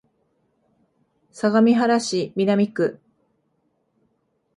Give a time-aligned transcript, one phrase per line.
[1.29, 2.99] 相模原市南区